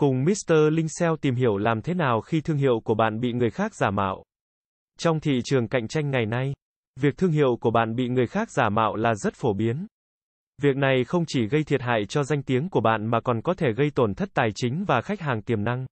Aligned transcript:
Cùng 0.00 0.24
Mr. 0.24 0.52
Linh 0.72 0.88
SEO 0.88 1.16
tìm 1.16 1.34
hiểu 1.34 1.56
làm 1.56 1.82
thế 1.82 1.94
nào 1.94 2.20
khi 2.20 2.40
thương 2.40 2.56
hiệu 2.56 2.80
của 2.84 2.94
bạn 2.94 3.20
bị 3.20 3.32
người 3.32 3.50
khác 3.50 3.74
giả 3.74 3.90
mạo. 3.90 4.24
Trong 4.98 5.20
thị 5.20 5.40
trường 5.44 5.68
cạnh 5.68 5.88
tranh 5.88 6.10
ngày 6.10 6.26
nay, 6.26 6.52
việc 7.00 7.16
thương 7.16 7.30
hiệu 7.30 7.56
của 7.60 7.70
bạn 7.70 7.94
bị 7.94 8.08
người 8.08 8.26
khác 8.26 8.50
giả 8.50 8.68
mạo 8.68 8.96
là 8.96 9.14
rất 9.14 9.34
phổ 9.34 9.52
biến. 9.52 9.86
Việc 10.62 10.76
này 10.76 11.04
không 11.04 11.24
chỉ 11.26 11.46
gây 11.46 11.64
thiệt 11.64 11.82
hại 11.82 12.06
cho 12.08 12.24
danh 12.24 12.42
tiếng 12.42 12.68
của 12.68 12.80
bạn 12.80 13.06
mà 13.06 13.20
còn 13.20 13.42
có 13.42 13.54
thể 13.54 13.72
gây 13.72 13.90
tổn 13.94 14.14
thất 14.14 14.28
tài 14.34 14.48
chính 14.54 14.84
và 14.84 15.00
khách 15.00 15.20
hàng 15.20 15.42
tiềm 15.42 15.64
năng. 15.64 15.86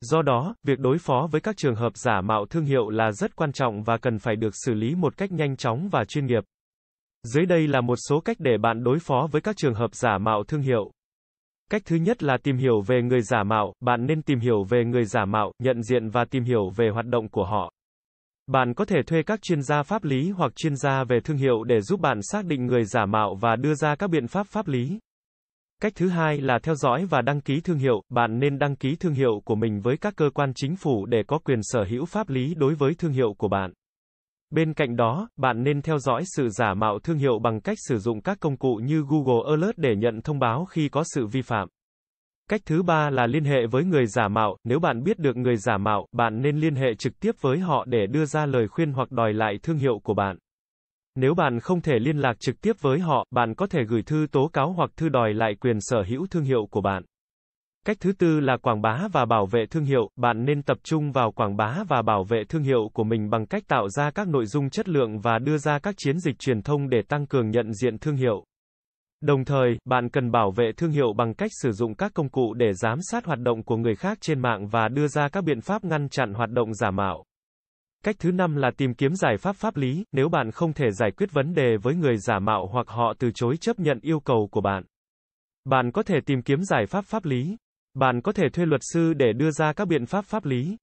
Do 0.00 0.22
đó, 0.22 0.54
việc 0.66 0.78
đối 0.78 0.98
phó 0.98 1.28
với 1.30 1.40
các 1.40 1.56
trường 1.56 1.74
hợp 1.74 1.96
giả 1.96 2.20
mạo 2.20 2.46
thương 2.50 2.64
hiệu 2.64 2.90
là 2.90 3.12
rất 3.12 3.36
quan 3.36 3.52
trọng 3.52 3.82
và 3.82 3.96
cần 3.98 4.18
phải 4.18 4.36
được 4.36 4.54
xử 4.64 4.74
lý 4.74 4.94
một 4.94 5.16
cách 5.16 5.32
nhanh 5.32 5.56
chóng 5.56 5.88
và 5.92 6.04
chuyên 6.04 6.26
nghiệp. 6.26 6.44
Dưới 7.22 7.46
đây 7.46 7.68
là 7.68 7.80
một 7.80 7.96
số 8.08 8.20
cách 8.20 8.36
để 8.40 8.58
bạn 8.58 8.84
đối 8.84 8.98
phó 8.98 9.28
với 9.30 9.40
các 9.40 9.56
trường 9.56 9.74
hợp 9.74 9.94
giả 9.94 10.18
mạo 10.18 10.44
thương 10.44 10.62
hiệu. 10.62 10.90
Cách 11.70 11.82
thứ 11.84 11.96
nhất 11.96 12.22
là 12.22 12.36
tìm 12.42 12.56
hiểu 12.56 12.80
về 12.80 13.02
người 13.02 13.22
giả 13.22 13.42
mạo, 13.42 13.72
bạn 13.80 14.06
nên 14.06 14.22
tìm 14.22 14.40
hiểu 14.40 14.64
về 14.64 14.84
người 14.84 15.04
giả 15.04 15.24
mạo, 15.24 15.52
nhận 15.58 15.82
diện 15.82 16.08
và 16.08 16.24
tìm 16.24 16.44
hiểu 16.44 16.70
về 16.76 16.88
hoạt 16.88 17.06
động 17.06 17.28
của 17.28 17.44
họ. 17.44 17.72
Bạn 18.46 18.74
có 18.74 18.84
thể 18.84 19.02
thuê 19.06 19.22
các 19.22 19.42
chuyên 19.42 19.62
gia 19.62 19.82
pháp 19.82 20.04
lý 20.04 20.30
hoặc 20.30 20.56
chuyên 20.56 20.76
gia 20.76 21.04
về 21.04 21.20
thương 21.24 21.36
hiệu 21.36 21.64
để 21.64 21.80
giúp 21.80 22.00
bạn 22.00 22.20
xác 22.22 22.44
định 22.44 22.66
người 22.66 22.84
giả 22.84 23.06
mạo 23.06 23.34
và 23.34 23.56
đưa 23.56 23.74
ra 23.74 23.94
các 23.94 24.10
biện 24.10 24.26
pháp 24.26 24.46
pháp 24.46 24.68
lý. 24.68 24.98
Cách 25.82 25.92
thứ 25.96 26.08
hai 26.08 26.40
là 26.40 26.58
theo 26.62 26.74
dõi 26.74 27.04
và 27.04 27.22
đăng 27.22 27.40
ký 27.40 27.60
thương 27.60 27.78
hiệu, 27.78 28.02
bạn 28.08 28.38
nên 28.38 28.58
đăng 28.58 28.76
ký 28.76 28.96
thương 29.00 29.14
hiệu 29.14 29.42
của 29.44 29.54
mình 29.54 29.80
với 29.80 29.96
các 29.96 30.16
cơ 30.16 30.30
quan 30.34 30.52
chính 30.54 30.76
phủ 30.76 31.06
để 31.06 31.22
có 31.26 31.38
quyền 31.38 31.58
sở 31.62 31.84
hữu 31.90 32.04
pháp 32.04 32.28
lý 32.28 32.54
đối 32.54 32.74
với 32.74 32.94
thương 32.98 33.12
hiệu 33.12 33.34
của 33.38 33.48
bạn. 33.48 33.72
Bên 34.50 34.74
cạnh 34.74 34.96
đó, 34.96 35.28
bạn 35.36 35.62
nên 35.62 35.82
theo 35.82 35.98
dõi 35.98 36.22
sự 36.26 36.48
giả 36.48 36.74
mạo 36.74 36.98
thương 36.98 37.18
hiệu 37.18 37.38
bằng 37.38 37.60
cách 37.60 37.78
sử 37.88 37.98
dụng 37.98 38.20
các 38.20 38.38
công 38.40 38.56
cụ 38.56 38.74
như 38.74 39.04
Google 39.08 39.50
Alert 39.50 39.76
để 39.78 39.96
nhận 39.96 40.20
thông 40.22 40.38
báo 40.38 40.64
khi 40.64 40.88
có 40.88 41.04
sự 41.14 41.26
vi 41.26 41.42
phạm. 41.42 41.68
Cách 42.50 42.60
thứ 42.66 42.82
ba 42.82 43.10
là 43.10 43.26
liên 43.26 43.44
hệ 43.44 43.66
với 43.70 43.84
người 43.84 44.06
giả 44.06 44.28
mạo, 44.28 44.56
nếu 44.64 44.80
bạn 44.80 45.02
biết 45.02 45.18
được 45.18 45.36
người 45.36 45.56
giả 45.56 45.78
mạo, 45.78 46.06
bạn 46.12 46.42
nên 46.42 46.56
liên 46.56 46.74
hệ 46.74 46.94
trực 46.98 47.20
tiếp 47.20 47.32
với 47.40 47.58
họ 47.58 47.84
để 47.88 48.06
đưa 48.06 48.24
ra 48.24 48.46
lời 48.46 48.68
khuyên 48.68 48.92
hoặc 48.92 49.10
đòi 49.10 49.32
lại 49.32 49.58
thương 49.62 49.78
hiệu 49.78 50.00
của 50.02 50.14
bạn. 50.14 50.36
Nếu 51.14 51.34
bạn 51.34 51.60
không 51.60 51.80
thể 51.80 51.98
liên 51.98 52.18
lạc 52.18 52.40
trực 52.40 52.60
tiếp 52.60 52.72
với 52.80 52.98
họ, 52.98 53.26
bạn 53.30 53.54
có 53.54 53.66
thể 53.66 53.84
gửi 53.88 54.02
thư 54.02 54.26
tố 54.32 54.50
cáo 54.52 54.72
hoặc 54.72 54.90
thư 54.96 55.08
đòi 55.08 55.34
lại 55.34 55.54
quyền 55.60 55.76
sở 55.80 56.02
hữu 56.08 56.26
thương 56.26 56.44
hiệu 56.44 56.66
của 56.70 56.80
bạn. 56.80 57.02
Cách 57.88 57.96
thứ 58.00 58.12
tư 58.12 58.40
là 58.40 58.56
quảng 58.56 58.82
bá 58.82 59.08
và 59.12 59.24
bảo 59.24 59.46
vệ 59.46 59.66
thương 59.70 59.84
hiệu, 59.84 60.10
bạn 60.16 60.44
nên 60.44 60.62
tập 60.62 60.78
trung 60.82 61.12
vào 61.12 61.32
quảng 61.32 61.56
bá 61.56 61.84
và 61.88 62.02
bảo 62.02 62.24
vệ 62.24 62.42
thương 62.48 62.62
hiệu 62.62 62.90
của 62.92 63.04
mình 63.04 63.30
bằng 63.30 63.46
cách 63.46 63.62
tạo 63.68 63.88
ra 63.88 64.10
các 64.10 64.28
nội 64.28 64.46
dung 64.46 64.70
chất 64.70 64.88
lượng 64.88 65.18
và 65.18 65.38
đưa 65.38 65.58
ra 65.58 65.78
các 65.78 65.94
chiến 65.98 66.18
dịch 66.18 66.38
truyền 66.38 66.62
thông 66.62 66.88
để 66.88 67.02
tăng 67.08 67.26
cường 67.26 67.50
nhận 67.50 67.72
diện 67.72 67.98
thương 67.98 68.16
hiệu. 68.16 68.44
Đồng 69.20 69.44
thời, 69.44 69.78
bạn 69.84 70.08
cần 70.08 70.30
bảo 70.30 70.50
vệ 70.50 70.72
thương 70.76 70.90
hiệu 70.90 71.12
bằng 71.12 71.34
cách 71.34 71.50
sử 71.62 71.72
dụng 71.72 71.94
các 71.94 72.12
công 72.14 72.28
cụ 72.28 72.54
để 72.54 72.72
giám 72.72 72.98
sát 73.02 73.24
hoạt 73.24 73.38
động 73.38 73.62
của 73.62 73.76
người 73.76 73.94
khác 73.94 74.18
trên 74.20 74.40
mạng 74.40 74.68
và 74.68 74.88
đưa 74.88 75.08
ra 75.08 75.28
các 75.28 75.44
biện 75.44 75.60
pháp 75.60 75.84
ngăn 75.84 76.08
chặn 76.08 76.34
hoạt 76.34 76.50
động 76.50 76.74
giả 76.74 76.90
mạo. 76.90 77.24
Cách 78.04 78.16
thứ 78.18 78.32
năm 78.32 78.56
là 78.56 78.70
tìm 78.76 78.94
kiếm 78.94 79.14
giải 79.14 79.36
pháp 79.36 79.56
pháp 79.56 79.76
lý, 79.76 80.04
nếu 80.12 80.28
bạn 80.28 80.50
không 80.50 80.72
thể 80.72 80.90
giải 80.90 81.10
quyết 81.10 81.32
vấn 81.32 81.54
đề 81.54 81.76
với 81.82 81.94
người 81.94 82.16
giả 82.16 82.38
mạo 82.38 82.66
hoặc 82.66 82.88
họ 82.88 83.14
từ 83.18 83.30
chối 83.34 83.56
chấp 83.60 83.78
nhận 83.78 83.98
yêu 84.02 84.20
cầu 84.20 84.48
của 84.50 84.60
bạn. 84.60 84.84
Bạn 85.64 85.92
có 85.92 86.02
thể 86.02 86.16
tìm 86.26 86.42
kiếm 86.42 86.62
giải 86.62 86.86
pháp 86.86 87.04
pháp 87.04 87.24
lý. 87.24 87.56
Bạn 87.94 88.20
có 88.20 88.32
thể 88.32 88.48
thuê 88.48 88.66
luật 88.66 88.80
sư 88.84 89.12
để 89.14 89.32
đưa 89.32 89.50
ra 89.50 89.72
các 89.72 89.88
biện 89.88 90.06
pháp 90.06 90.24
pháp 90.24 90.44
lý, 90.44 90.76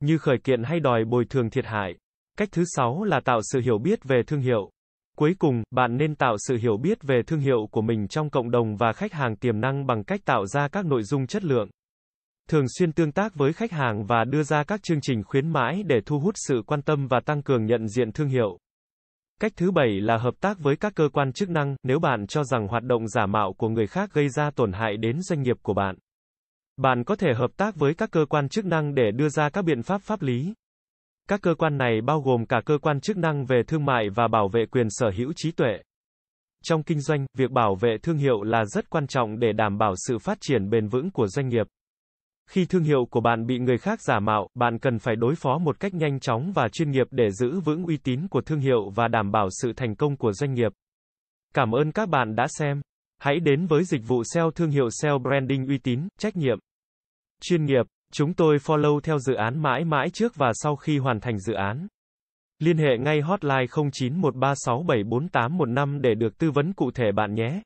như 0.00 0.18
khởi 0.18 0.38
kiện 0.44 0.62
hay 0.62 0.80
đòi 0.80 1.04
bồi 1.04 1.24
thường 1.24 1.50
thiệt 1.50 1.66
hại. 1.66 1.94
Cách 2.38 2.48
thứ 2.52 2.62
sáu 2.66 3.04
là 3.04 3.20
tạo 3.24 3.40
sự 3.52 3.60
hiểu 3.60 3.78
biết 3.78 4.04
về 4.04 4.22
thương 4.26 4.40
hiệu. 4.40 4.70
Cuối 5.16 5.34
cùng, 5.38 5.62
bạn 5.70 5.96
nên 5.96 6.14
tạo 6.14 6.36
sự 6.38 6.56
hiểu 6.56 6.76
biết 6.76 6.98
về 7.02 7.22
thương 7.26 7.40
hiệu 7.40 7.68
của 7.70 7.82
mình 7.82 8.08
trong 8.08 8.30
cộng 8.30 8.50
đồng 8.50 8.76
và 8.76 8.92
khách 8.92 9.12
hàng 9.12 9.36
tiềm 9.36 9.60
năng 9.60 9.86
bằng 9.86 10.04
cách 10.04 10.20
tạo 10.24 10.46
ra 10.46 10.68
các 10.68 10.86
nội 10.86 11.02
dung 11.02 11.26
chất 11.26 11.44
lượng. 11.44 11.68
Thường 12.48 12.64
xuyên 12.78 12.92
tương 12.92 13.12
tác 13.12 13.34
với 13.34 13.52
khách 13.52 13.72
hàng 13.72 14.06
và 14.06 14.24
đưa 14.24 14.42
ra 14.42 14.64
các 14.64 14.82
chương 14.82 15.00
trình 15.02 15.22
khuyến 15.24 15.48
mãi 15.48 15.82
để 15.86 15.96
thu 16.06 16.18
hút 16.18 16.34
sự 16.48 16.62
quan 16.66 16.82
tâm 16.82 17.06
và 17.06 17.20
tăng 17.26 17.42
cường 17.42 17.66
nhận 17.66 17.88
diện 17.88 18.12
thương 18.12 18.28
hiệu. 18.28 18.58
Cách 19.40 19.52
thứ 19.56 19.70
bảy 19.70 20.00
là 20.00 20.16
hợp 20.16 20.34
tác 20.40 20.58
với 20.58 20.76
các 20.76 20.92
cơ 20.96 21.08
quan 21.12 21.32
chức 21.32 21.50
năng, 21.50 21.76
nếu 21.82 21.98
bạn 21.98 22.26
cho 22.26 22.44
rằng 22.44 22.68
hoạt 22.68 22.82
động 22.82 23.08
giả 23.08 23.26
mạo 23.26 23.52
của 23.52 23.68
người 23.68 23.86
khác 23.86 24.10
gây 24.12 24.28
ra 24.28 24.50
tổn 24.50 24.72
hại 24.72 24.96
đến 24.96 25.22
doanh 25.22 25.42
nghiệp 25.42 25.56
của 25.62 25.74
bạn. 25.74 25.96
Bạn 26.76 27.04
có 27.04 27.16
thể 27.16 27.34
hợp 27.34 27.50
tác 27.56 27.76
với 27.76 27.94
các 27.94 28.10
cơ 28.10 28.26
quan 28.28 28.48
chức 28.48 28.64
năng 28.64 28.94
để 28.94 29.10
đưa 29.10 29.28
ra 29.28 29.48
các 29.48 29.64
biện 29.64 29.82
pháp 29.82 30.02
pháp 30.02 30.22
lý. 30.22 30.54
Các 31.28 31.42
cơ 31.42 31.54
quan 31.54 31.78
này 31.78 32.00
bao 32.00 32.20
gồm 32.20 32.46
cả 32.46 32.60
cơ 32.66 32.78
quan 32.82 33.00
chức 33.00 33.16
năng 33.16 33.44
về 33.44 33.62
thương 33.66 33.84
mại 33.84 34.08
và 34.14 34.28
bảo 34.28 34.48
vệ 34.48 34.66
quyền 34.66 34.86
sở 34.90 35.10
hữu 35.16 35.32
trí 35.36 35.50
tuệ. 35.52 35.72
Trong 36.64 36.82
kinh 36.82 37.00
doanh, 37.00 37.26
việc 37.34 37.50
bảo 37.50 37.74
vệ 37.74 37.96
thương 38.02 38.16
hiệu 38.16 38.42
là 38.42 38.64
rất 38.64 38.90
quan 38.90 39.06
trọng 39.06 39.38
để 39.38 39.52
đảm 39.52 39.78
bảo 39.78 39.94
sự 39.96 40.18
phát 40.18 40.38
triển 40.40 40.70
bền 40.70 40.88
vững 40.88 41.10
của 41.10 41.26
doanh 41.26 41.48
nghiệp. 41.48 41.66
Khi 42.50 42.66
thương 42.66 42.82
hiệu 42.82 43.06
của 43.10 43.20
bạn 43.20 43.46
bị 43.46 43.58
người 43.58 43.78
khác 43.78 43.98
giả 44.02 44.20
mạo, 44.20 44.48
bạn 44.54 44.78
cần 44.78 44.98
phải 44.98 45.16
đối 45.16 45.34
phó 45.34 45.58
một 45.58 45.80
cách 45.80 45.94
nhanh 45.94 46.20
chóng 46.20 46.52
và 46.54 46.68
chuyên 46.68 46.90
nghiệp 46.90 47.06
để 47.10 47.30
giữ 47.30 47.60
vững 47.60 47.84
uy 47.84 47.96
tín 47.96 48.28
của 48.28 48.40
thương 48.40 48.60
hiệu 48.60 48.90
và 48.94 49.08
đảm 49.08 49.32
bảo 49.32 49.48
sự 49.50 49.72
thành 49.76 49.94
công 49.94 50.16
của 50.16 50.32
doanh 50.32 50.54
nghiệp. 50.54 50.72
Cảm 51.54 51.74
ơn 51.74 51.92
các 51.92 52.08
bạn 52.08 52.34
đã 52.34 52.46
xem. 52.48 52.80
Hãy 53.18 53.40
đến 53.40 53.66
với 53.66 53.84
dịch 53.84 54.02
vụ 54.06 54.24
SEO 54.24 54.50
thương 54.50 54.70
hiệu 54.70 54.90
SEO 54.90 55.18
branding 55.18 55.66
uy 55.66 55.78
tín, 55.78 56.08
trách 56.18 56.36
nhiệm, 56.36 56.58
chuyên 57.40 57.64
nghiệp. 57.64 57.86
Chúng 58.12 58.34
tôi 58.34 58.56
follow 58.56 59.00
theo 59.00 59.18
dự 59.18 59.34
án 59.34 59.62
mãi 59.62 59.84
mãi 59.84 60.10
trước 60.10 60.36
và 60.36 60.50
sau 60.54 60.76
khi 60.76 60.98
hoàn 60.98 61.20
thành 61.20 61.38
dự 61.38 61.52
án. 61.52 61.86
Liên 62.58 62.78
hệ 62.78 62.98
ngay 62.98 63.20
hotline 63.20 63.64
0913674815 63.64 66.00
để 66.00 66.14
được 66.14 66.38
tư 66.38 66.50
vấn 66.50 66.72
cụ 66.72 66.90
thể 66.90 67.12
bạn 67.12 67.34
nhé. 67.34 67.62